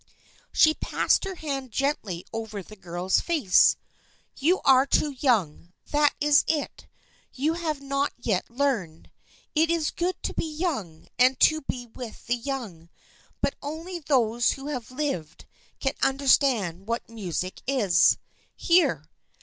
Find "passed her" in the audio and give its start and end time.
0.73-1.35